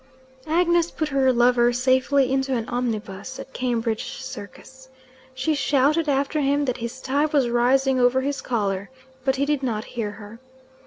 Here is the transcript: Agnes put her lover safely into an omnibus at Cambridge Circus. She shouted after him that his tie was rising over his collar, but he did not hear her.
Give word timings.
Agnes 0.47 0.89
put 0.89 1.09
her 1.09 1.31
lover 1.31 1.71
safely 1.71 2.31
into 2.31 2.55
an 2.55 2.67
omnibus 2.67 3.37
at 3.37 3.53
Cambridge 3.53 4.15
Circus. 4.19 4.89
She 5.35 5.53
shouted 5.53 6.09
after 6.09 6.39
him 6.41 6.65
that 6.65 6.77
his 6.77 6.99
tie 6.99 7.27
was 7.27 7.49
rising 7.49 7.99
over 7.99 8.21
his 8.21 8.41
collar, 8.41 8.89
but 9.23 9.35
he 9.35 9.45
did 9.45 9.61
not 9.61 9.85
hear 9.85 10.09
her. 10.13 10.39